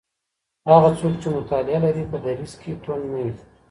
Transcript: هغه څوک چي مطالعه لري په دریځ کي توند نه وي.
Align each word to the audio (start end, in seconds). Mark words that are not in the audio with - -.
هغه 0.69 0.89
څوک 0.99 1.13
چي 1.21 1.27
مطالعه 1.37 1.79
لري 1.85 2.03
په 2.11 2.17
دریځ 2.25 2.53
کي 2.61 2.71
توند 2.83 3.03
نه 3.13 3.19
وي. 3.23 3.29